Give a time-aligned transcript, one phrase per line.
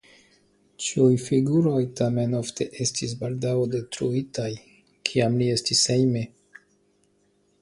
[0.85, 4.49] Tiuj figuroj tamen ofte estis baldaŭ detruitaj,
[5.11, 6.29] kiam li estis hejme.